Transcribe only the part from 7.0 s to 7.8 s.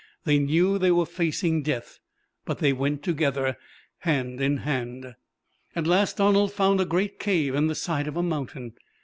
cave in the